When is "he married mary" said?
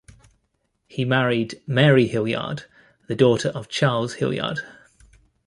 0.87-2.07